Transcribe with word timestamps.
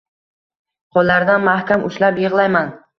Qoʻllaridan 0.97 1.47
mahkam 1.51 1.89
ushlab 1.93 2.23
yigʻlayman. 2.27 2.79